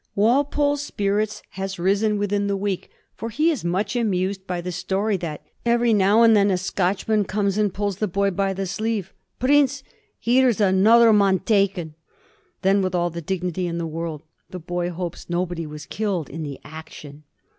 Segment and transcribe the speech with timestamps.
[0.15, 5.15] Walpole's spirits has risen within the week, for he is much amused by the story
[5.17, 9.13] that" every now and then a Scotchman comes and pulls the Boy by the sleeve,'
[9.39, 9.83] Preence,
[10.19, 11.93] here is another mon taken,'
[12.63, 16.41] then, with all the dignity in the world, the Boy hopes nobody was killed in
[16.41, 17.21] the action."